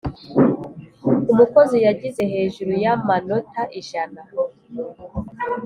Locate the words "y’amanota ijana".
2.83-4.21